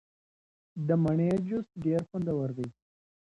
د 0.87 0.89
مڼې 1.03 1.31
جوس 1.47 1.67
ډیر 1.83 1.99
خوندور 2.09 2.49
دی. 2.57 2.67